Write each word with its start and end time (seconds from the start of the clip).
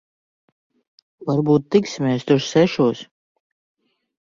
Varbūt 1.27 1.67
tiksimies 1.77 2.27
tur 2.33 2.43
sešos? 2.49 3.05